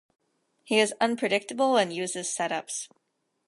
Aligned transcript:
He 0.63 0.79
is 0.79 0.95
unpredictable 0.99 1.77
and 1.77 1.93
uses 1.93 2.27
set 2.33 2.51
ups. 2.51 2.89